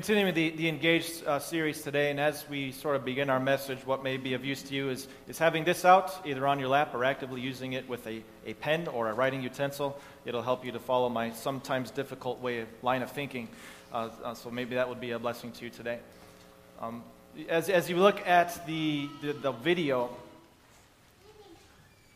[0.00, 3.84] Continuing the, the Engaged uh, series today, and as we sort of begin our message,
[3.84, 6.68] what may be of use to you is, is having this out, either on your
[6.68, 10.00] lap or actively using it with a, a pen or a writing utensil.
[10.24, 13.46] It'll help you to follow my sometimes difficult way of, line of thinking.
[13.92, 15.98] Uh, uh, so maybe that would be a blessing to you today.
[16.80, 17.02] Um,
[17.50, 20.16] as, as you look at the, the, the video,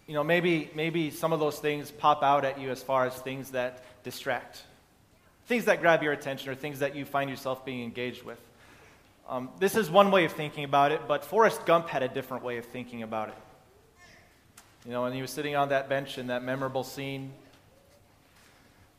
[0.07, 3.13] you know, maybe, maybe some of those things pop out at you as far as
[3.17, 4.63] things that distract
[5.47, 8.39] things that grab your attention or things that you find yourself being engaged with.
[9.29, 12.45] Um, this is one way of thinking about it, but Forrest Gump had a different
[12.45, 13.35] way of thinking about it.
[14.85, 17.33] You know, when he was sitting on that bench in that memorable scene,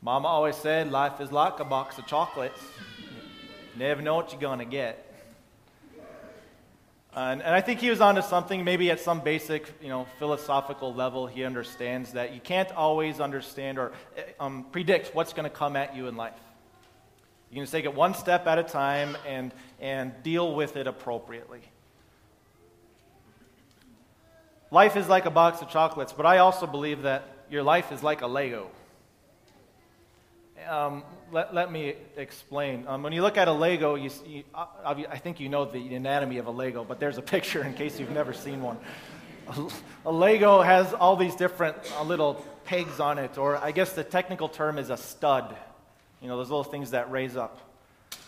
[0.02, 2.60] Mama always said, Life is like a box of chocolates.
[3.76, 5.05] Never know what you're going to get.
[7.16, 10.92] And, and, I think he was onto something, maybe at some basic, you know, philosophical
[10.92, 15.56] level, he understands that you can't always understand or eh, um, predict what's going to
[15.56, 16.38] come at you in life.
[17.50, 20.86] You can just take it one step at a time and, and deal with it
[20.86, 21.62] appropriately.
[24.70, 28.02] Life is like a box of chocolates, but I also believe that your life is
[28.02, 28.68] like a Lego.
[30.68, 32.86] Um, let, let me explain.
[32.88, 36.38] Um, when you look at a Lego, you, you, I think you know the anatomy
[36.38, 38.78] of a Lego, but there's a picture in case you've never seen one.
[39.48, 39.68] A,
[40.06, 44.02] a Lego has all these different uh, little pegs on it, or I guess the
[44.02, 45.56] technical term is a stud.
[46.20, 47.60] You know, those little things that raise up.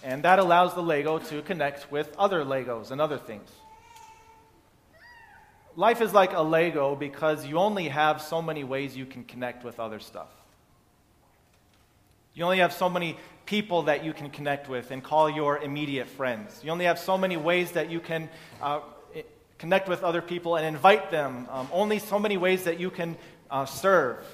[0.05, 3.49] And that allows the Lego to connect with other Legos and other things.
[5.75, 9.65] Life is like a Lego because you only have so many ways you can connect
[9.65, 10.29] with other stuff.
[12.39, 16.07] You only have so many people that you can connect with and call your immediate
[16.07, 16.61] friends.
[16.63, 18.29] You only have so many ways that you can
[18.63, 18.79] uh,
[19.59, 21.49] connect with other people and invite them.
[21.51, 23.17] Um, only so many ways that you can
[23.51, 24.25] uh, serve.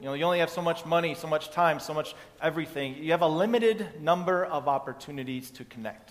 [0.00, 2.96] You know, you only have so much money, so much time, so much everything.
[2.96, 6.10] You have a limited number of opportunities to connect.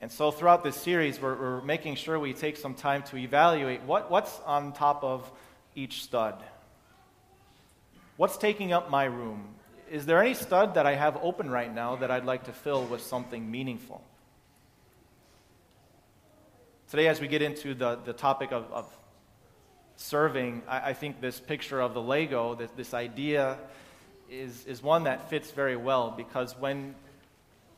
[0.00, 3.82] And so, throughout this series, we're, we're making sure we take some time to evaluate
[3.82, 5.28] what, what's on top of
[5.74, 6.40] each stud.
[8.16, 9.44] What's taking up my room?
[9.90, 12.84] Is there any stud that I have open right now that I'd like to fill
[12.84, 14.02] with something meaningful?
[16.90, 18.86] Today, as we get into the, the topic of, of
[19.96, 23.58] serving, I, I, think this picture of the Lego, this, this idea,
[24.30, 26.94] is, is one that fits very well because when,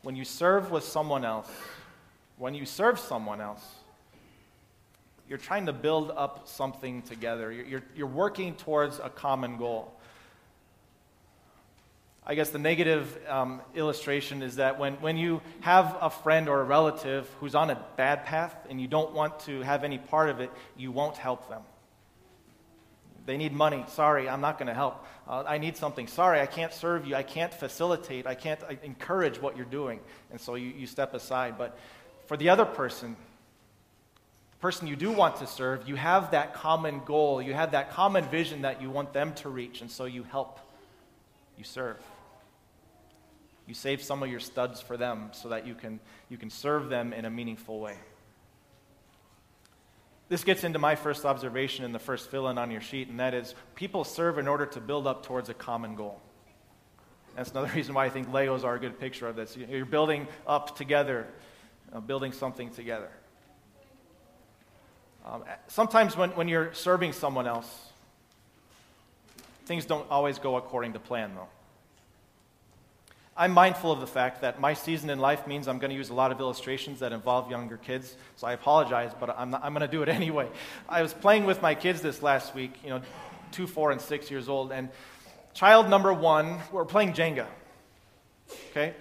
[0.02, 1.50] when you serve with someone else,
[2.36, 3.64] when you serve someone else,
[5.28, 7.50] you're trying to build up something together.
[7.50, 9.95] You're, you're, you're working towards a common goal.
[12.28, 16.60] I guess the negative um, illustration is that when, when you have a friend or
[16.60, 20.28] a relative who's on a bad path and you don't want to have any part
[20.28, 21.62] of it, you won't help them.
[23.26, 23.84] They need money.
[23.88, 25.04] Sorry, I'm not going to help.
[25.28, 26.08] Uh, I need something.
[26.08, 27.14] Sorry, I can't serve you.
[27.14, 28.26] I can't facilitate.
[28.26, 30.00] I can't uh, encourage what you're doing.
[30.32, 31.56] And so you, you step aside.
[31.56, 31.78] But
[32.26, 33.16] for the other person,
[34.52, 37.40] the person you do want to serve, you have that common goal.
[37.40, 39.80] You have that common vision that you want them to reach.
[39.80, 40.58] And so you help.
[41.56, 41.98] You serve.
[43.66, 46.88] You save some of your studs for them so that you can, you can serve
[46.88, 47.96] them in a meaningful way.
[50.28, 53.20] This gets into my first observation in the first fill in on your sheet, and
[53.20, 56.20] that is people serve in order to build up towards a common goal.
[57.36, 59.56] That's another reason why I think Legos are a good picture of this.
[59.56, 61.28] You're building up together,
[61.92, 63.10] uh, building something together.
[65.24, 67.68] Um, sometimes when, when you're serving someone else,
[69.66, 71.48] things don't always go according to plan, though.
[73.38, 76.08] I'm mindful of the fact that my season in life means I'm going to use
[76.08, 79.80] a lot of illustrations that involve younger kids, so I apologize, but I'm, I'm going
[79.80, 80.48] to do it anyway.
[80.88, 83.02] I was playing with my kids this last week, you know,
[83.52, 84.88] two, four, and six years old, and
[85.52, 87.46] child number one, we're playing Jenga,
[88.70, 88.94] okay?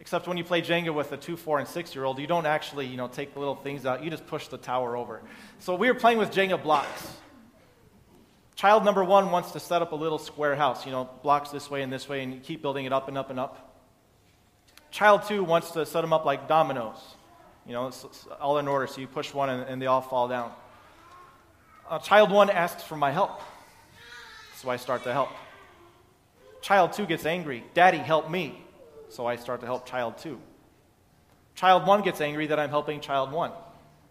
[0.00, 2.46] Except when you play Jenga with a two, four, and six year old, you don't
[2.46, 5.20] actually, you know, take the little things out, you just push the tower over.
[5.58, 7.12] So we were playing with Jenga blocks.
[8.58, 11.70] Child number one wants to set up a little square house, you know, blocks this
[11.70, 13.84] way and this way, and you keep building it up and up and up.
[14.90, 16.96] Child two wants to set them up like dominoes,
[17.68, 20.00] you know, it's, it's all in order, so you push one and, and they all
[20.00, 20.50] fall down.
[21.88, 23.40] Uh, child one asks for my help,
[24.56, 25.30] so I start to help.
[26.60, 28.60] Child two gets angry, Daddy, help me,
[29.08, 30.40] so I start to help child two.
[31.54, 33.52] Child one gets angry that I'm helping child one,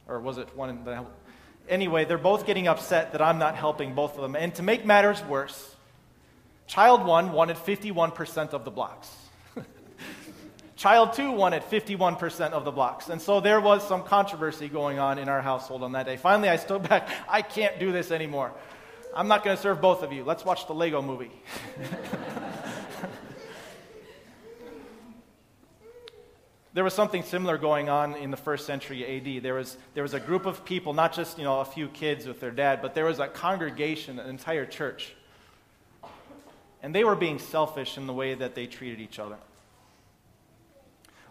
[0.08, 1.04] or was it one that I
[1.70, 4.36] anyway, they're both getting upset that I'm not helping both of them.
[4.36, 5.76] And to make matters worse,
[6.68, 9.16] child one wanted 51% of the blocks.
[10.76, 13.10] child two wanted 51% of the blocks.
[13.10, 16.18] And so there was some controversy going on in our household on that day.
[16.18, 17.10] Finally, I stood back.
[17.30, 18.54] I can't do this anymore.
[19.16, 20.24] I'm not going to serve both of you.
[20.24, 21.32] Let's watch the Lego movie.
[26.78, 29.42] There was something similar going on in the first century AD.
[29.42, 32.28] There was, there was a group of people, not just you know, a few kids
[32.28, 35.16] with their dad, but there was a congregation, an entire church.
[36.84, 39.38] And they were being selfish in the way that they treated each other.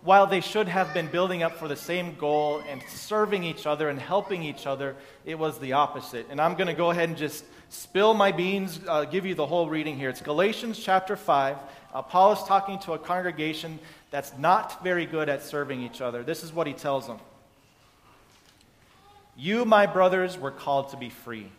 [0.03, 3.89] While they should have been building up for the same goal and serving each other
[3.89, 6.27] and helping each other, it was the opposite.
[6.29, 9.47] And I'm going to go ahead and just spill my beans, uh, give you the
[9.47, 10.09] whole reading here.
[10.09, 11.57] It's Galatians chapter 5.
[11.95, 13.79] Uh, Paul is talking to a congregation
[14.17, 16.23] that's not very good at serving each other.
[16.23, 17.19] This is what he tells them
[19.37, 21.53] You, my brothers, were called to be free,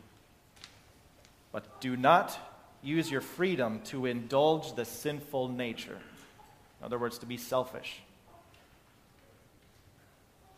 [1.52, 2.36] but do not
[2.82, 6.00] use your freedom to indulge the sinful nature.
[6.80, 8.00] In other words, to be selfish.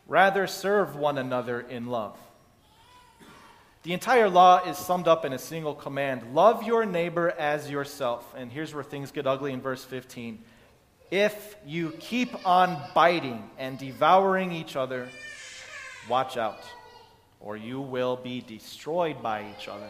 [0.08, 2.18] Rather, serve one another in love.
[3.84, 8.34] The entire law is summed up in a single command love your neighbor as yourself.
[8.38, 10.42] And here's where things get ugly in verse 15.
[11.12, 15.10] If you keep on biting and devouring each other,
[16.08, 16.64] watch out,
[17.40, 19.90] or you will be destroyed by each other.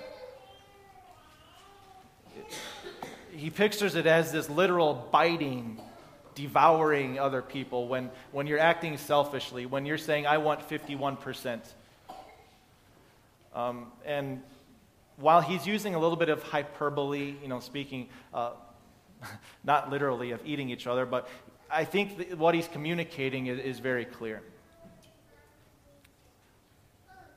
[3.31, 5.81] He pictures it as this literal biting,
[6.35, 11.59] devouring other people when, when you're acting selfishly, when you're saying, I want 51%.
[13.53, 14.41] Um, and
[15.17, 18.51] while he's using a little bit of hyperbole, you know, speaking uh,
[19.63, 21.29] not literally of eating each other, but
[21.71, 24.41] I think what he's communicating is, is very clear.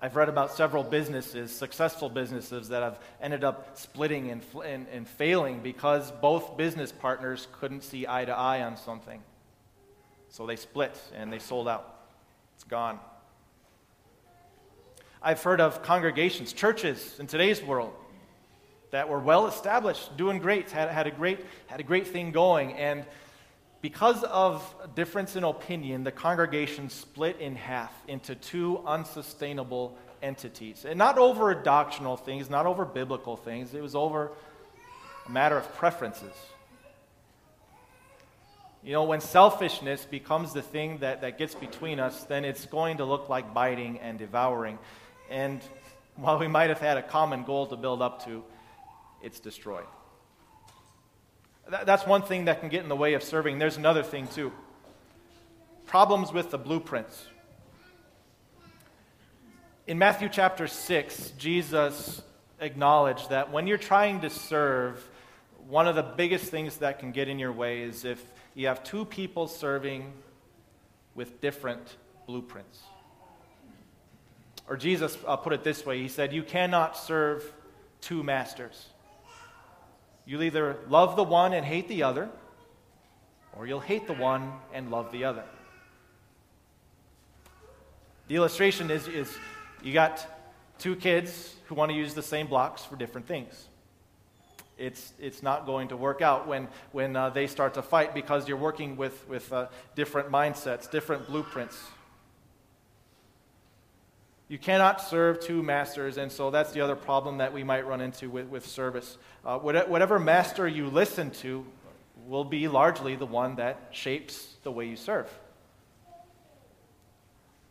[0.01, 5.07] I've read about several businesses, successful businesses, that have ended up splitting and, and, and,
[5.07, 9.23] failing because both business partners couldn't see eye to eye on something.
[10.29, 12.01] So they split and they sold out.
[12.57, 12.99] It's gone.
[15.23, 17.95] I've heard of congregations, churches in today's world
[18.93, 22.75] that were well established, doing great, had, had, a great, had a great thing going.
[22.75, 23.05] And
[23.81, 24.63] because of
[24.95, 30.85] difference in opinion, the congregation split in half into two unsustainable entities.
[30.85, 34.31] And not over doctrinal things, not over biblical things, it was over
[35.27, 36.35] a matter of preferences.
[38.85, 42.99] You know, when selfishness becomes the thing that, that gets between us, then it's going
[42.99, 44.79] to look like biting and devouring.
[45.31, 45.63] And
[46.17, 48.45] while we might have had a common goal to build up to,
[49.23, 49.87] it's destroyed.
[51.69, 53.59] That's one thing that can get in the way of serving.
[53.59, 54.53] There's another thing, too
[55.93, 57.27] problems with the blueprints.
[59.87, 62.23] In Matthew chapter 6, Jesus
[62.61, 65.07] acknowledged that when you're trying to serve,
[65.69, 68.83] one of the biggest things that can get in your way is if you have
[68.83, 70.11] two people serving
[71.15, 71.97] with different
[72.27, 72.81] blueprints.
[74.67, 77.45] Or Jesus uh, put it this way He said, You cannot serve
[78.01, 78.87] two masters.
[80.25, 82.31] You'll either love the one and hate the other,
[83.57, 85.45] or you'll hate the one and love the other.
[88.29, 89.37] The illustration is, is
[89.83, 90.27] you got
[90.79, 93.69] two kids who want to use the same blocks for different things.
[94.79, 98.49] It's, it's not going to work out when, when uh, they start to fight because
[98.49, 101.79] you're working with, with uh, different mindsets, different blueprints.
[104.53, 108.03] You cannot serve two masters, and so that's the other problem that we might run
[108.03, 109.17] into with, with service.
[109.47, 111.65] Uh, whatever master you listen to
[112.27, 115.27] will be largely the one that shapes the way you serve.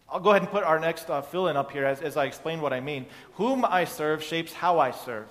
[0.09, 2.25] I'll go ahead and put our next uh, fill in up here as, as I
[2.25, 3.05] explain what I mean.
[3.33, 5.27] Whom I serve shapes how I serve.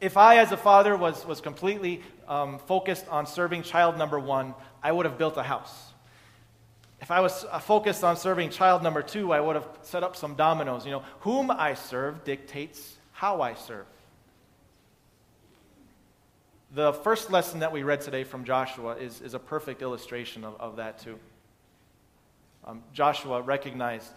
[0.00, 4.54] If I, as a father, was, was completely um, focused on serving child number one,
[4.82, 5.92] I would have built a house.
[7.00, 10.16] If I was uh, focused on serving child number two, I would have set up
[10.16, 10.84] some dominoes.
[10.84, 13.86] You know, whom I serve dictates how I serve.
[16.74, 20.60] The first lesson that we read today from Joshua is, is a perfect illustration of,
[20.60, 21.18] of that, too.
[22.64, 24.10] Um, Joshua recognized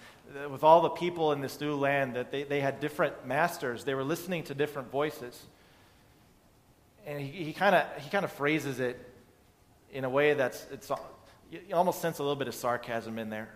[0.50, 3.93] with all the people in this new land that they, they had different masters, they
[3.93, 5.39] were listening to different voices.
[7.05, 9.00] And he, kind of he kinda phrases it
[9.93, 10.91] in a way that's it's,
[11.51, 13.50] you, almost sense a little bit of sarcasm in there.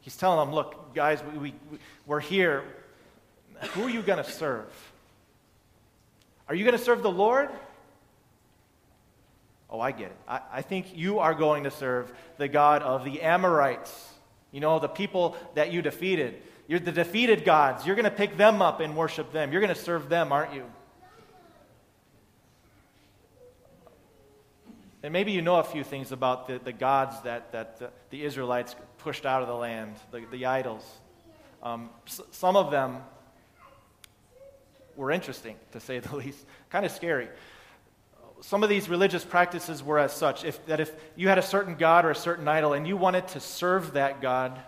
[0.00, 1.54] He's telling them, look, guys, we, we,
[2.06, 2.64] we're here.
[3.72, 4.66] Who are you going to serve?
[6.48, 7.50] Are you going to serve the Lord?
[9.70, 10.16] Oh, I get it.
[10.28, 14.10] I, I think you are going to serve the God of the Amorites.
[14.50, 16.42] You know, the people that you defeated.
[16.66, 17.86] You're the defeated gods.
[17.86, 19.52] You're going to pick them up and worship them.
[19.52, 20.64] You're going to serve them, aren't you?
[25.02, 28.24] And maybe you know a few things about the, the gods that, that the, the
[28.24, 30.84] Israelites pushed out of the land, the, the idols.
[31.62, 32.98] Um, s- some of them
[34.94, 37.28] were interesting, to say the least, kind of scary.
[38.42, 41.74] some of these religious practices were as such if, that if you had a certain
[41.74, 44.60] god or a certain idol and you wanted to serve that god,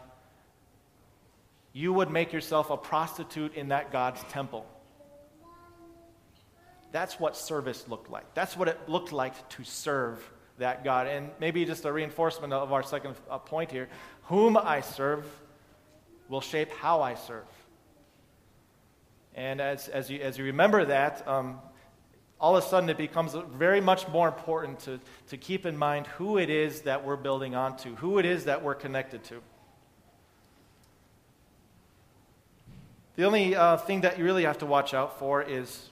[1.72, 4.66] you would make yourself a prostitute in that god's temple.
[6.94, 8.34] That's what service looked like.
[8.34, 11.08] That's what it looked like to serve that God.
[11.08, 13.88] And maybe just a reinforcement of our second uh, point here
[14.26, 15.26] whom I serve
[16.28, 17.48] will shape how I serve.
[19.34, 21.58] And as, as, you, as you remember that, um,
[22.40, 26.06] all of a sudden it becomes very much more important to, to keep in mind
[26.06, 29.42] who it is that we're building onto, who it is that we're connected to.
[33.16, 35.90] The only uh, thing that you really have to watch out for is,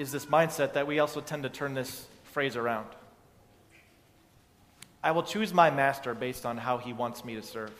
[0.00, 2.88] is this mindset that we also tend to turn this phrase around.
[5.04, 7.72] I will choose my master based on how he wants me to serve.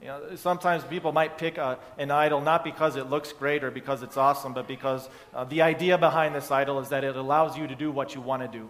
[0.00, 3.70] You know, sometimes people might pick a, an idol not because it looks great or
[3.70, 7.56] because it's awesome, but because uh, the idea behind this idol is that it allows
[7.56, 8.68] you to do what you want to do.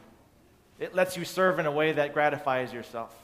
[0.78, 3.16] It lets you serve in a way that gratifies yourself.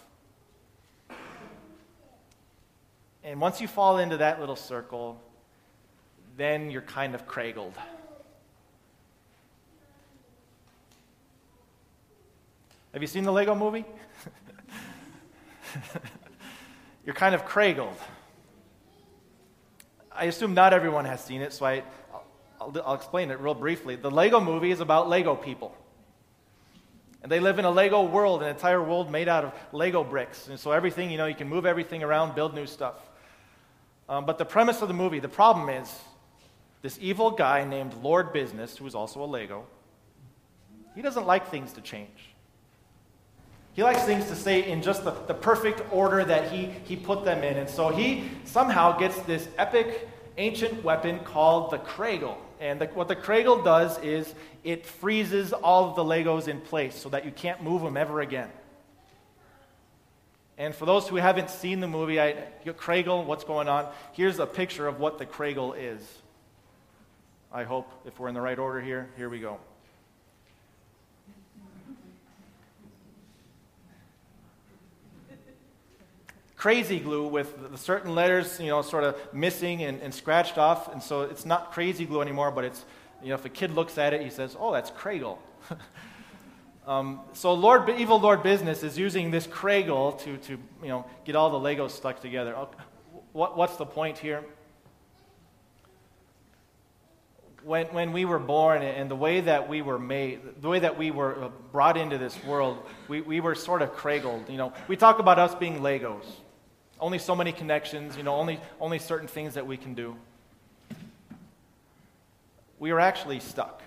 [3.23, 5.21] And once you fall into that little circle,
[6.39, 7.75] then you're kind of kragled.
[12.97, 13.85] Have you seen the Lego movie?
[17.05, 17.95] you're kind of kragled.
[20.11, 21.83] I assume not everyone has seen it, so I,
[22.59, 23.97] I'll, I'll, explain it real briefly.
[23.97, 25.77] The Lego movie is about Lego people.
[27.23, 30.49] And they live in a Lego world, an entire world made out of Lego bricks.
[30.49, 32.95] And so everything, you know, you can move everything around, build new stuff.
[34.09, 35.95] Um, but the premise of the movie, the problem is
[36.81, 39.67] this evil guy named Lord Business, who is also a Lego,
[40.95, 42.33] he doesn't like things to change.
[43.77, 47.27] He likes things to stay in just the, the perfect order that he, he put
[47.27, 47.59] them in.
[47.59, 52.39] And so he somehow gets this epic ancient weapon called the Kragle.
[52.59, 56.95] And the, what the Kragle does is it freezes all of the Legos in place
[56.95, 58.49] so that you can't move them ever again.
[60.57, 63.93] And for those who haven't seen the movie, I, Kragle, what's going on?
[64.13, 66.01] Here's a picture of what the Kragle is.
[67.53, 69.59] I hope if we're in the right order here, here we go.
[76.57, 80.93] Crazy glue with the certain letters, you know, sort of missing and, and scratched off.
[80.93, 82.85] And so it's not crazy glue anymore, but it's,
[83.23, 85.39] you know, if a kid looks at it, he says, oh, that's Kragle.
[86.87, 91.37] um, so Lord, evil Lord Business is using this Kragle to, to, you know, get
[91.37, 92.55] all the Legos stuck together.
[93.33, 94.43] What, what's the point here?
[97.67, 100.97] when, when we were born and the way that we were made, the way that
[100.97, 104.49] we were brought into this world, we, we were sort of kragled.
[104.49, 106.25] You know, we talk about us being Legos.
[106.99, 110.17] Only so many connections, you know, only, only certain things that we can do.
[112.79, 113.83] We are actually stuck.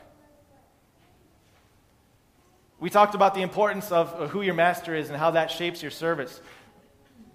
[2.80, 5.82] We talked about the importance of uh, who your master is and how that shapes
[5.82, 6.40] your service.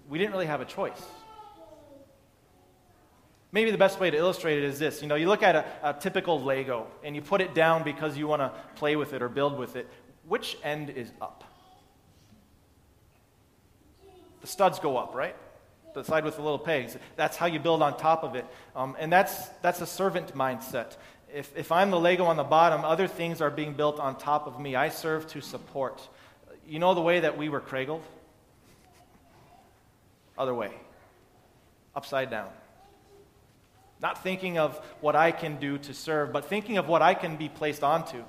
[0.09, 1.01] We didn't really have a choice.
[3.51, 5.01] Maybe the best way to illustrate it is this.
[5.01, 8.17] You know, you look at a, a typical Lego and you put it down because
[8.17, 9.87] you want to play with it or build with it.
[10.27, 11.43] Which end is up?
[14.41, 15.35] The studs go up, right?
[15.95, 16.97] The side with the little pegs.
[17.15, 18.45] That's how you build on top of it.
[18.75, 20.97] Um, and that's, that's a servant mindset.
[21.33, 24.45] If, if I'm the Lego on the bottom, other things are being built on top
[24.45, 24.75] of me.
[24.75, 26.05] I serve to support.
[26.67, 28.03] You know the way that we were kragled?
[30.37, 30.71] Other way.
[31.95, 32.49] Upside down.
[34.01, 37.37] Not thinking of what I can do to serve, but thinking of what I can
[37.37, 38.21] be placed onto.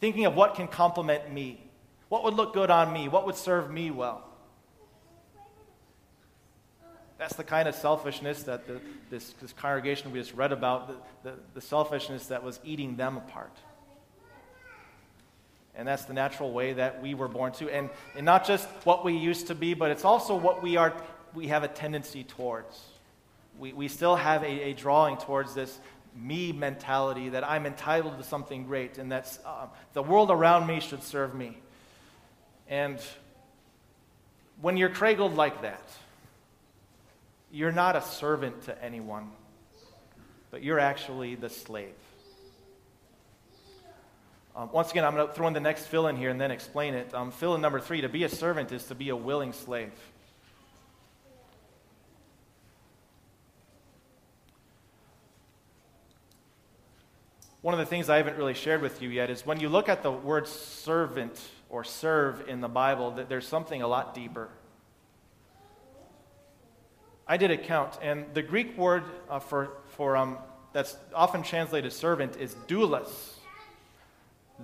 [0.00, 1.62] Thinking of what can complement me.
[2.08, 3.08] What would look good on me?
[3.08, 4.24] What would serve me well?
[7.24, 11.30] That's the kind of selfishness that the, this, this, congregation we just read about, the,
[11.30, 13.56] the, the selfishness that was eating them apart.
[15.74, 17.70] And that's the natural way that we were born to.
[17.70, 20.92] And, and not just what we used to be, but it's also what we, are,
[21.32, 22.78] we have a tendency towards.
[23.58, 25.80] We, we still have a, a drawing towards this
[26.14, 30.78] me mentality that I'm entitled to something great and that uh, the world around me
[30.78, 31.56] should serve me.
[32.68, 32.98] And
[34.60, 35.88] when you're kragled like that,
[37.54, 39.30] you're not a servant to anyone,
[40.50, 41.94] but you're actually the slave.
[44.56, 46.50] Um, once again, I'm going to throw in the next fill in here and then
[46.50, 47.14] explain it.
[47.14, 49.92] Um, fill in number three to be a servant is to be a willing slave.
[57.62, 59.88] One of the things I haven't really shared with you yet is when you look
[59.88, 64.48] at the word servant or serve in the Bible, that there's something a lot deeper.
[67.26, 70.38] I did a count, and the Greek word uh, for, for um,
[70.74, 73.08] that's often translated servant is doulos.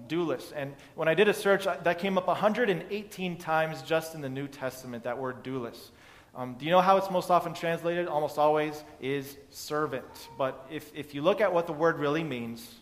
[0.09, 0.53] doulos.
[0.55, 4.47] And when I did a search, that came up 118 times just in the New
[4.47, 5.91] Testament, that word doulos.
[6.35, 8.07] Um, do you know how it's most often translated?
[8.07, 10.29] Almost always is servant.
[10.37, 12.75] But if, if you look at what the word really means,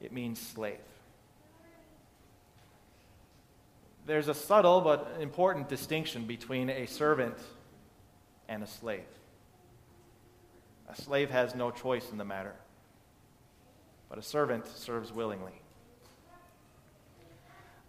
[0.00, 0.78] it means slave.
[4.06, 7.36] There's a subtle but important distinction between a servant
[8.52, 9.00] and a slave.
[10.90, 12.54] A slave has no choice in the matter,
[14.10, 15.52] but a servant serves willingly.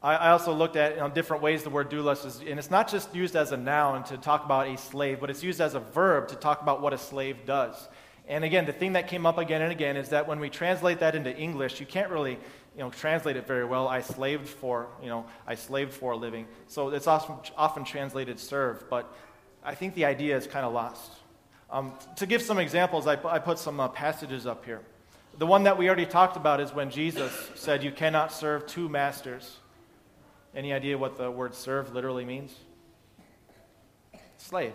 [0.02, 2.90] I, also looked at you know, different ways the word doulos is, and it's not
[2.90, 5.80] just used as a noun to talk about a slave, but it's used as a
[5.80, 7.88] verb to talk about what a slave does.
[8.28, 11.00] And again, the thing that came up again and again is that when we translate
[11.00, 12.34] that into English, you can't really
[12.76, 13.88] you know, translate it very well.
[13.88, 16.48] I slaved for, you know, I slaved for a living.
[16.68, 19.14] So it's often, often translated serve, but
[19.64, 21.12] I think the idea is kind of lost.
[21.70, 24.82] Um, to give some examples, I, I put some uh, passages up here.
[25.38, 28.90] The one that we already talked about is when Jesus said, You cannot serve two
[28.90, 29.58] masters.
[30.56, 32.56] Any idea what the word serve literally means?
[34.38, 34.74] Slave.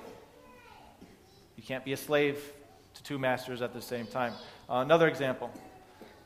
[1.56, 2.52] You can't be a slave
[2.94, 4.32] to two masters at the same time.
[4.68, 5.52] Uh, another example.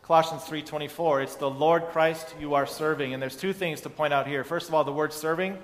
[0.02, 3.12] Colossians 3:24, it's the Lord Christ you are serving.
[3.12, 4.44] And there's two things to point out here.
[4.44, 5.58] First of all, the word serving,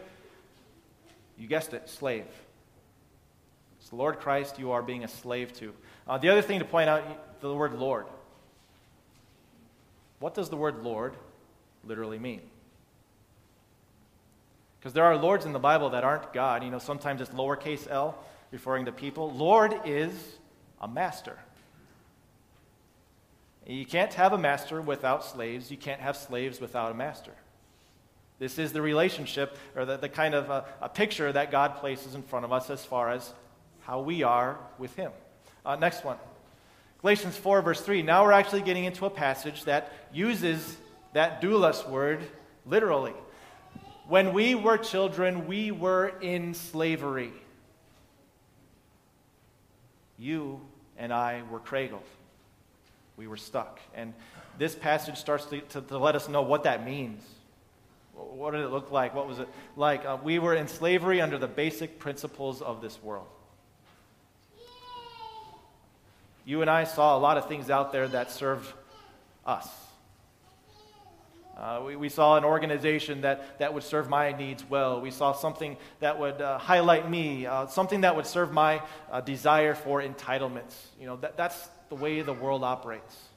[1.38, 2.26] you guessed it, slave.
[3.90, 5.72] The Lord Christ you are being a slave to.
[6.06, 8.06] Uh, the other thing to point out, the word Lord.
[10.20, 11.14] What does the word Lord
[11.84, 12.40] literally mean?
[14.78, 16.62] Because there are lords in the Bible that aren't God.
[16.62, 18.18] You know, sometimes it's lowercase l,
[18.50, 19.30] referring to people.
[19.32, 20.12] Lord is
[20.80, 21.38] a master.
[23.66, 25.70] You can't have a master without slaves.
[25.70, 27.32] You can't have slaves without a master.
[28.38, 32.14] This is the relationship or the, the kind of a, a picture that God places
[32.14, 33.32] in front of us as far as
[33.88, 35.10] how we are with Him.
[35.64, 36.18] Uh, next one
[37.00, 38.02] Galatians 4, verse 3.
[38.02, 40.76] Now we're actually getting into a passage that uses
[41.14, 42.20] that doulos word
[42.66, 43.14] literally.
[44.06, 47.32] When we were children, we were in slavery.
[50.18, 50.60] You
[50.98, 52.02] and I were kragled.
[53.16, 53.80] We were stuck.
[53.94, 54.12] And
[54.58, 57.22] this passage starts to, to, to, let us know what that means.
[58.14, 59.14] What did it look like?
[59.14, 60.04] What was it like?
[60.04, 63.26] Uh, we were in slavery under the basic principles of this world.
[66.48, 68.72] You and I saw a lot of things out there that served
[69.44, 69.68] us.
[71.54, 75.02] Uh, we, we, saw an organization that, that would serve my needs well.
[75.02, 78.80] We saw something that would uh, highlight me, uh, something that would serve my
[79.12, 80.74] uh, desire for entitlements.
[80.98, 83.28] You know, that, that's the way the world operates.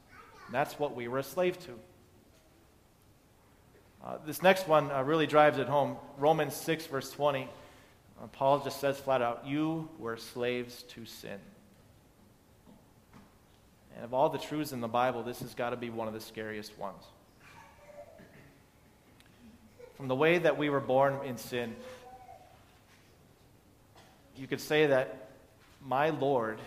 [0.45, 1.71] And that's what we were a slave to.
[4.05, 5.97] Uh, this next one uh, really drives it home.
[6.17, 7.49] Romans 6, verse 20.
[8.31, 11.41] Paul just says flat out, You were slaves to sin.
[14.01, 16.15] And of all the truths in the Bible, this has got to be one of
[16.15, 17.03] the scariest ones
[20.01, 21.75] from the way that we were born in sin,
[24.35, 25.29] you could say that
[25.85, 26.57] my Lord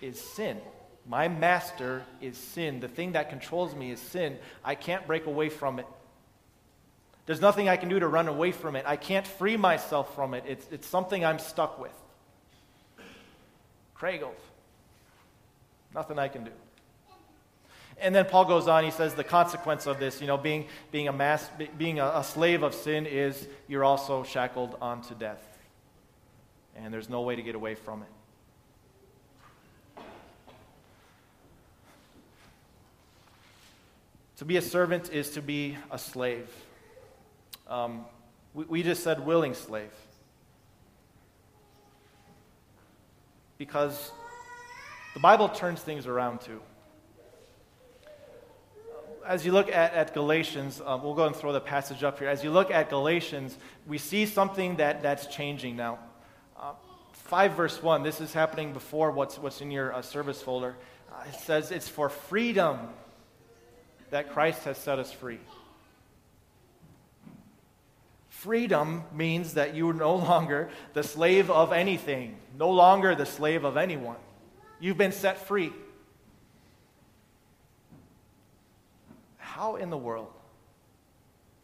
[0.00, 0.56] is sin.
[1.04, 2.78] My master is sin.
[2.78, 4.38] The thing that controls me is sin.
[4.64, 5.86] I can't break away from it.
[7.26, 8.84] There's nothing I can do to run away from it.
[8.86, 10.44] I can't free myself from it.
[10.46, 11.90] It's, it's something I'm stuck with.
[13.94, 14.36] Kragled.
[15.94, 16.52] Nothing I can do.
[18.00, 21.08] And then Paul goes on, he says the consequence of this, you know, being, being,
[21.08, 25.46] a, mass, being a, a slave of sin is you're also shackled onto death.
[26.76, 28.08] And there's no way to get away from it.
[34.38, 36.48] To be a servant is to be a slave.
[37.68, 38.06] Um,
[38.54, 39.92] we, we just said willing slave.
[43.58, 44.10] Because
[45.14, 46.60] the Bible turns things around too
[49.30, 52.28] as you look at, at Galatians, um, we'll go and throw the passage up here.
[52.28, 56.00] As you look at Galatians, we see something that, that's changing now.
[56.58, 56.72] Uh,
[57.12, 60.74] 5 verse 1, this is happening before what's, what's in your uh, service folder.
[61.12, 62.78] Uh, it says, It's for freedom
[64.10, 65.38] that Christ has set us free.
[68.30, 73.64] Freedom means that you are no longer the slave of anything, no longer the slave
[73.64, 74.16] of anyone.
[74.80, 75.72] You've been set free.
[79.60, 80.32] how in the world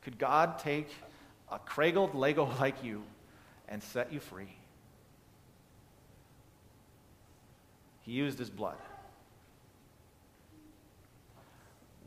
[0.03, 0.91] could God take
[1.51, 3.03] a kragled Lego like you
[3.71, 4.55] and set you free?
[8.03, 8.77] He used his blood.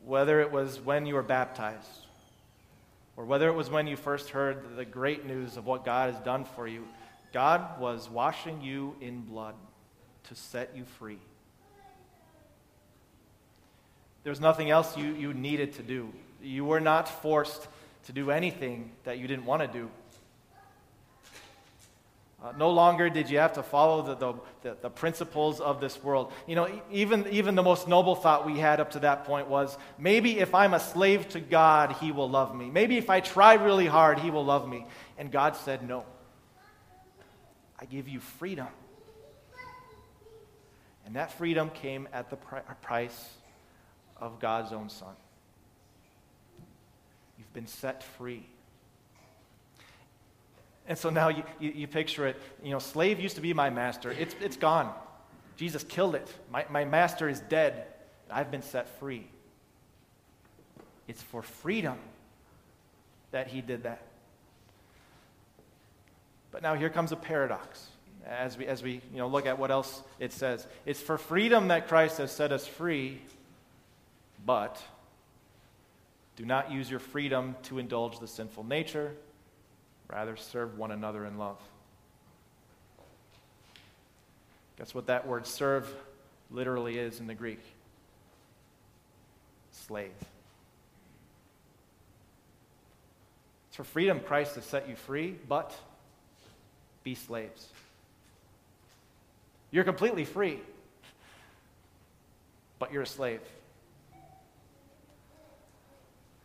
[0.04, 2.06] Whether it was when you were baptized,
[3.16, 6.22] or whether it was when you first heard the great news of what God has
[6.22, 6.86] done for you,
[7.32, 9.56] God was washing you in blood
[10.28, 11.18] to set you free.
[14.22, 16.12] There was nothing else you, you needed to do.
[16.42, 17.68] You were not forced
[18.04, 19.90] to do anything that you didn't want to do.
[22.42, 26.32] Uh, no longer did you have to follow the, the, the, principles of this world.
[26.46, 29.76] You know, even, even the most noble thought we had up to that point was
[29.98, 32.70] maybe if I'm a slave to God, He will love me.
[32.70, 34.86] Maybe if I try really hard, He will love me.
[35.18, 36.04] And God said, No.
[37.78, 38.68] I give you freedom.
[41.10, 43.30] And that freedom came at the price
[44.16, 45.12] of God's own Son.
[47.36, 48.46] You've been set free.
[50.86, 52.40] And so now you, you, you, picture it.
[52.62, 54.12] You know, slave used to be my master.
[54.12, 54.94] It's, it's gone.
[55.56, 56.32] Jesus killed it.
[56.48, 57.86] My, my master is dead.
[58.30, 59.26] I've been set free.
[61.08, 61.98] It's for freedom
[63.32, 64.02] that he did that.
[66.52, 67.88] But now here comes a paradox
[68.26, 70.66] as we, as we you know, look at what else it says.
[70.86, 73.20] It's for freedom that Christ has set us free,
[74.44, 74.80] but
[76.36, 79.12] do not use your freedom to indulge the sinful nature.
[80.08, 81.58] Rather, serve one another in love.
[84.78, 85.92] Guess what that word serve
[86.50, 87.60] literally is in the Greek?
[89.72, 90.10] Slave.
[93.68, 95.78] It's for freedom Christ has set you free, but
[97.04, 97.68] be slaves.
[99.70, 100.60] You're completely free,
[102.78, 103.40] but you're a slave.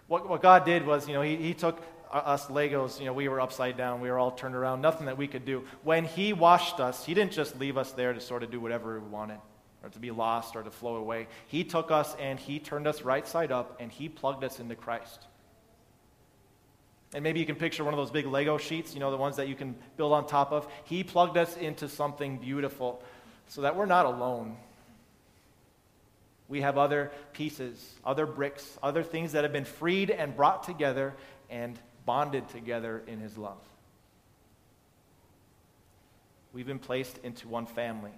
[0.07, 3.27] What, what God did was, you know, he, he took us Legos, you know, we
[3.27, 5.63] were upside down, we were all turned around, nothing that we could do.
[5.83, 8.99] When He washed us, He didn't just leave us there to sort of do whatever
[8.99, 9.39] we wanted
[9.83, 11.27] or to be lost or to flow away.
[11.47, 14.75] He took us and He turned us right side up and He plugged us into
[14.75, 15.25] Christ.
[17.13, 19.37] And maybe you can picture one of those big Lego sheets, you know, the ones
[19.37, 20.67] that you can build on top of.
[20.83, 23.01] He plugged us into something beautiful
[23.47, 24.57] so that we're not alone.
[26.47, 31.13] We have other pieces, other bricks, other things that have been freed and brought together
[31.49, 33.57] and bonded together in His love.
[36.53, 38.13] We've been placed into one family,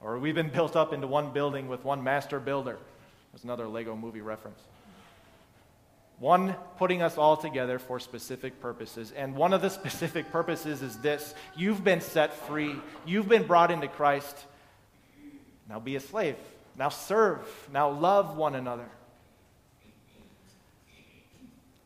[0.00, 2.78] or we've been built up into one building with one master builder.
[3.32, 4.60] That's another Lego movie reference.
[6.18, 9.12] One putting us all together for specific purposes.
[9.12, 12.74] And one of the specific purposes is this you've been set free,
[13.04, 14.36] you've been brought into Christ.
[15.68, 16.36] Now be a slave.
[16.76, 17.68] Now serve.
[17.72, 18.88] Now love one another.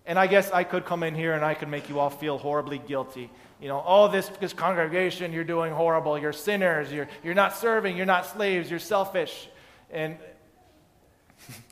[0.07, 2.37] And I guess I could come in here and I could make you all feel
[2.37, 3.31] horribly guilty.
[3.61, 6.19] You know, oh, this, this congregation, you're doing horrible.
[6.19, 6.91] You're sinners.
[6.93, 7.97] You're, you're not serving.
[7.97, 8.71] You're not slaves.
[8.71, 9.49] You're selfish.
[9.91, 10.17] And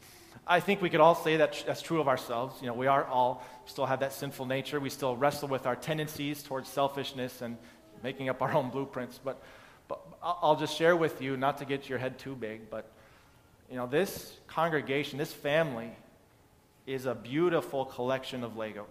[0.48, 2.60] I think we could all say that that's true of ourselves.
[2.62, 4.80] You know, we are all still have that sinful nature.
[4.80, 7.58] We still wrestle with our tendencies towards selfishness and
[8.02, 9.20] making up our own blueprints.
[9.22, 9.42] But,
[9.88, 12.90] but I'll just share with you, not to get your head too big, but
[13.70, 15.90] you know, this congregation, this family,
[16.86, 18.86] is a beautiful collection of Legos.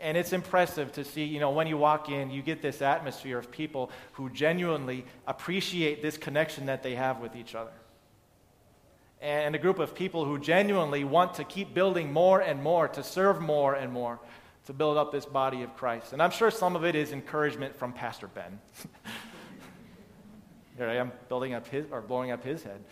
[0.00, 3.38] And it's impressive to see, you know, when you walk in, you get this atmosphere
[3.38, 7.72] of people who genuinely appreciate this connection that they have with each other
[9.20, 13.02] and a group of people who genuinely want to keep building more and more, to
[13.02, 14.18] serve more and more,
[14.66, 16.12] to build up this body of Christ.
[16.12, 18.58] And I'm sure some of it is encouragement from Pastor Ben.
[20.76, 22.82] Here I am building up his or blowing up his head.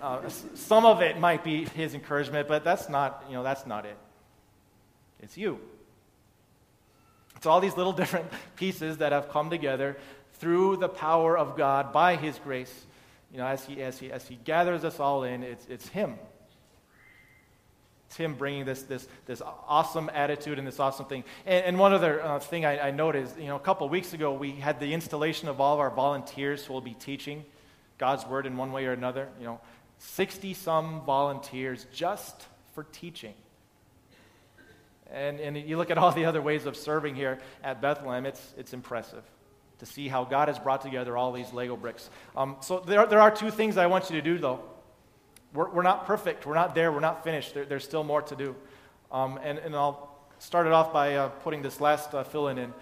[0.00, 3.86] Uh, some of it might be his encouragement, but that's not, you know, that's not
[3.86, 3.96] it.
[5.20, 5.58] It's you.
[7.36, 9.96] It's all these little different pieces that have come together
[10.34, 12.86] through the power of God by his grace
[13.32, 16.16] you know, as he, as he, as he gathers us all in, it's, it's him.
[18.06, 21.22] It's him bringing this, this, this awesome attitude and this awesome thing.
[21.46, 24.12] And, and one other uh, thing I, I noticed, you know, a couple of weeks
[24.12, 27.44] ago, we had the installation of all of our volunteers who will be teaching
[27.98, 29.28] God's word in one way or another.
[29.38, 29.60] You know,
[29.98, 33.34] 60 some volunteers just for teaching.
[35.12, 38.54] And, and you look at all the other ways of serving here at Bethlehem, it's,
[38.56, 39.22] it's impressive
[39.80, 42.08] to see how God has brought together all these Lego bricks.
[42.36, 44.60] Um, so there, there are two things I want you to do, though.
[45.52, 46.46] We're, we're not perfect.
[46.46, 46.92] We're not there.
[46.92, 47.54] We're not finished.
[47.54, 48.54] There, there's still more to do.
[49.10, 52.58] Um, and, and I'll start it off by uh, putting this last uh, fill in
[52.58, 52.72] in.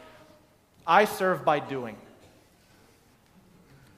[0.86, 1.96] I serve by doing.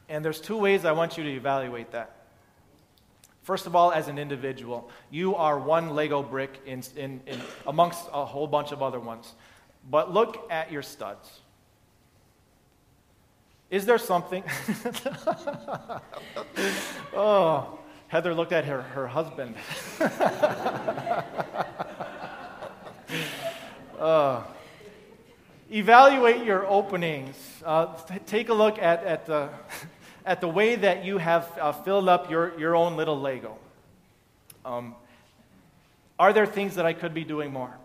[0.09, 2.17] And there's two ways I want you to evaluate that.
[3.43, 8.05] First of all, as an individual, you are one Lego brick in, in, in amongst
[8.13, 9.35] a whole bunch of other ones.
[9.89, 11.40] But look at your studs.
[13.71, 14.43] Is there something?
[17.15, 17.79] oh,
[18.09, 19.55] Heather looked at her, her husband.
[24.01, 24.43] uh,
[25.71, 27.37] evaluate your openings.
[27.65, 27.95] Uh,
[28.27, 29.51] take a look at, at, the,
[30.27, 33.57] at the way that you have uh, filled up your, your own little Lego.
[34.65, 34.97] Um,
[36.19, 37.77] Are there things that I could be doing more?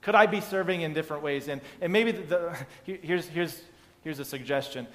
[0.00, 1.46] Could I be serving in different ways?
[1.46, 3.62] And, and maybe the, the, here's, here's,
[4.06, 4.86] here's a suggestion.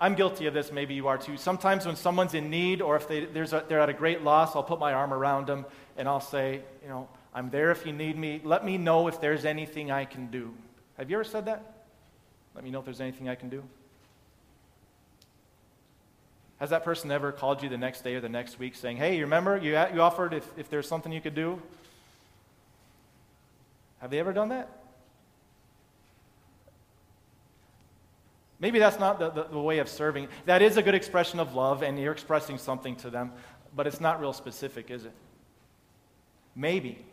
[0.00, 1.36] I'm guilty of this, maybe you are too.
[1.36, 4.62] Sometimes when someone's in need or if they, a, they're at a great loss, I'll
[4.62, 8.16] put my arm around them and I'll say, you know, I'm there if you need
[8.16, 8.40] me.
[8.44, 10.54] Let me know if there's anything I can do.
[10.98, 11.84] Have you ever said that?
[12.54, 13.64] Let me know if there's anything I can do.
[16.60, 19.16] Has that person ever called you the next day or the next week saying, hey,
[19.16, 21.60] you remember you, you offered if, if there's something you could do?
[23.98, 24.79] Have they ever done that?
[28.60, 30.28] Maybe that's not the, the, the, way of serving.
[30.44, 33.32] That is a good expression of love, and you're expressing something to them,
[33.74, 35.14] but it's not real specific, is it?
[36.54, 37.04] Maybe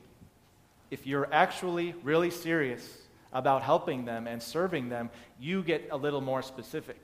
[0.92, 2.98] if you're actually really serious
[3.32, 6.98] about helping them and serving them, you get a little more specific.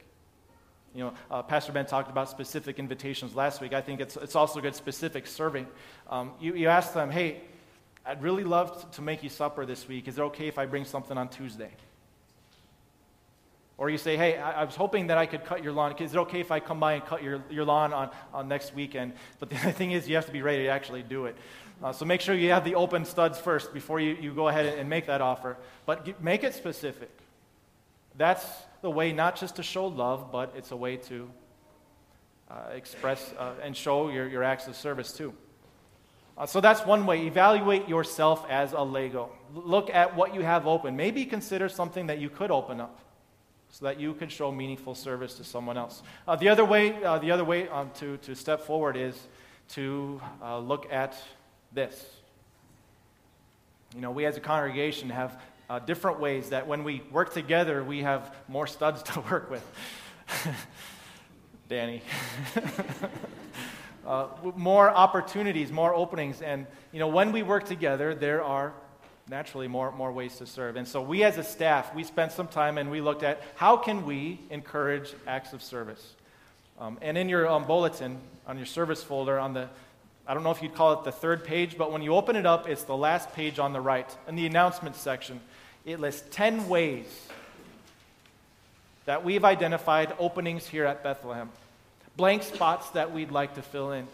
[0.93, 3.73] You know, uh, Pastor Ben talked about specific invitations last week.
[3.73, 5.67] I think it's, it's also good specific serving.
[6.10, 7.41] Um, you, you ask them, hey,
[8.06, 10.08] I'd really love to make you supper this week.
[10.08, 11.71] Is it okay if I bring something on Tuesday?
[13.77, 15.95] Or you say, hey, I, I was hoping that I could cut your lawn.
[15.97, 18.75] Is it okay if I come by and cut your, your lawn on, on next
[18.75, 19.13] weekend?
[19.39, 21.36] But the thing is, you have to be ready to actually do it.
[21.83, 24.77] Uh, so make sure you have the open studs first before you, you go ahead
[24.77, 25.57] and make that offer.
[25.86, 27.09] But get, make it specific.
[28.15, 28.45] That's
[28.81, 31.29] the way not just to show love, but it's a way to
[32.51, 35.33] uh, express uh, and show your, your acts of service too.
[36.38, 37.25] Uh, so that's one way.
[37.25, 39.31] Evaluate yourself as a Lego.
[39.53, 40.95] Look at what you have open.
[40.95, 42.99] Maybe consider something that you could open up
[43.73, 46.03] so that you can show meaningful service to someone else.
[46.27, 49.19] Uh, the other way, uh, the other way um, to, to step forward is
[49.69, 51.15] to uh, look at
[51.71, 52.05] this.
[53.95, 57.83] You know, we as a congregation have uh, different ways that when we work together,
[57.83, 59.65] we have more studs to work with.
[61.67, 62.03] Danny.
[64.05, 66.43] uh, more opportunities, more openings.
[66.43, 68.73] And, you know, when we work together, there are
[69.29, 70.75] naturally more, more ways to serve.
[70.75, 73.77] And so we as a staff, we spent some time and we looked at how
[73.77, 76.13] can we encourage acts of service.
[76.79, 79.69] Um, and in your um, bulletin, on your service folder, on the,
[80.27, 82.45] I don't know if you'd call it the third page, but when you open it
[82.45, 84.09] up, it's the last page on the right.
[84.27, 85.39] In the announcements section,
[85.86, 87.27] it lists 10 ways
[89.05, 91.49] that we've identified openings here at Bethlehem,
[92.17, 94.07] blank spots that we'd like to fill in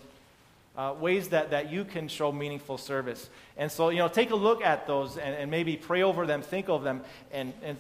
[0.80, 3.30] uh, ways that, that you can show meaningful service.
[3.58, 6.42] And so, you know, take a look at those and, and maybe pray over them,
[6.42, 7.02] think of them,
[7.34, 7.78] and, and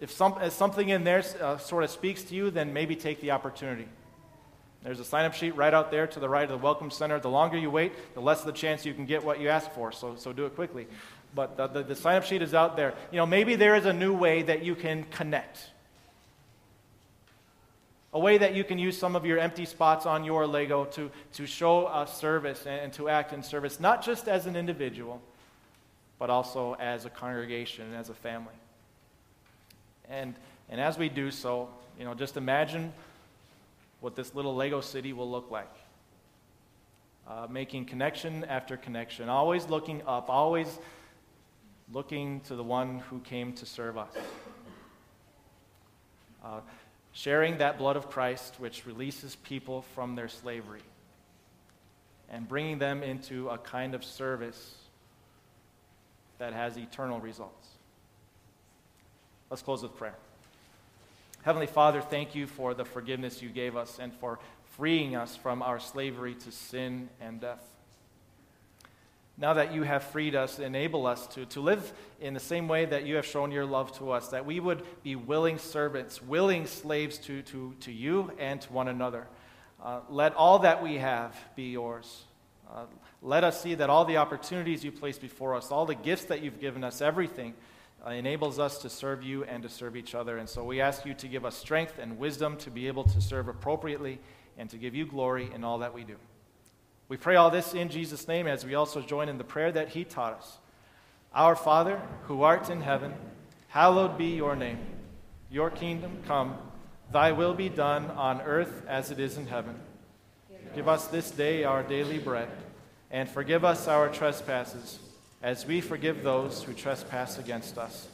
[0.00, 3.20] if, some, if something in there uh, sort of speaks to you, then maybe take
[3.20, 3.86] the opportunity.
[4.82, 7.20] There's a sign up sheet right out there to the right of the Welcome Center.
[7.20, 9.92] The longer you wait, the less the chance you can get what you ask for,
[9.92, 10.88] so, so do it quickly.
[11.32, 12.94] But the, the, the sign up sheet is out there.
[13.12, 15.70] You know, maybe there is a new way that you can connect
[18.12, 21.10] a way that you can use some of your empty spots on your Lego to,
[21.34, 25.22] to show a service and to act in service, not just as an individual,
[26.18, 28.54] but also as a congregation and as a family.
[30.08, 30.34] And,
[30.68, 31.68] and as we do so,
[31.98, 32.92] you know, just imagine
[34.00, 35.72] what this little Lego city will look like.
[37.28, 40.80] Uh, making connection after connection, always looking up, always
[41.92, 44.12] looking to the one who came to serve us.
[46.44, 46.60] Uh,
[47.12, 50.82] sharing that blood of Christ, which releases people from their slavery,
[52.30, 54.74] and bringing them into a kind of service
[56.38, 57.68] that has eternal results.
[59.50, 60.16] Let's close with prayer.
[61.42, 64.38] Heavenly Father, thank you for the forgiveness you gave us and for
[64.76, 67.69] freeing us from our slavery to sin and death
[69.40, 72.84] now that you have freed us, enable us to, to live in the same way
[72.84, 76.66] that you have shown your love to us, that we would be willing servants, willing
[76.66, 79.26] slaves to, to, to you and to one another.
[79.82, 82.24] Uh, let all that we have be yours.
[82.70, 82.84] Uh,
[83.22, 86.42] let us see that all the opportunities you place before us, all the gifts that
[86.42, 87.54] you've given us, everything
[88.06, 90.36] uh, enables us to serve you and to serve each other.
[90.36, 93.20] And so we ask you to give us strength and wisdom to be able to
[93.22, 94.20] serve appropriately
[94.58, 96.16] and to give you glory in all that we do.
[97.10, 99.88] We pray all this in Jesus' name as we also join in the prayer that
[99.88, 100.58] he taught us.
[101.34, 103.14] Our Father, who art in heaven,
[103.66, 104.78] hallowed be your name.
[105.50, 106.56] Your kingdom come,
[107.10, 109.74] thy will be done on earth as it is in heaven.
[110.72, 112.48] Give us this day our daily bread,
[113.10, 115.00] and forgive us our trespasses,
[115.42, 118.06] as we forgive those who trespass against us.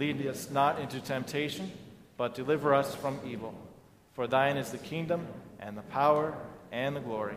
[0.00, 1.70] Lead us not into temptation,
[2.16, 3.54] but deliver us from evil.
[4.14, 5.28] For thine is the kingdom,
[5.60, 6.36] and the power,
[6.72, 7.36] and the glory